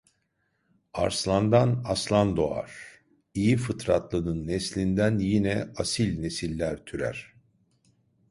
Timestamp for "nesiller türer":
6.19-7.33